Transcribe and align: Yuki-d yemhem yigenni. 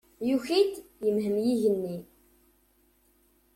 Yuki-d 0.27 0.73
yemhem 1.05 1.37
yigenni. 1.45 1.97